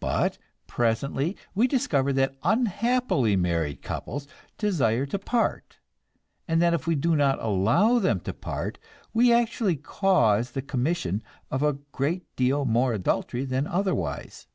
But 0.00 0.38
presently 0.66 1.36
we 1.54 1.66
discover 1.66 2.14
that 2.14 2.34
unhappily 2.42 3.36
married 3.36 3.82
couples 3.82 4.26
desire 4.56 5.04
to 5.04 5.18
part, 5.18 5.78
and 6.48 6.62
that 6.62 6.72
if 6.72 6.86
we 6.86 6.94
do 6.94 7.14
not 7.14 7.38
allow 7.42 7.98
them 7.98 8.20
to 8.20 8.32
part, 8.32 8.78
we 9.12 9.34
actually 9.34 9.76
cause 9.76 10.52
the 10.52 10.62
commission 10.62 11.22
of 11.50 11.62
a 11.62 11.74
great 11.74 12.24
deal 12.36 12.64
more 12.64 12.94
adultery 12.94 13.44
than 13.44 13.66
otherwise. 13.66 14.46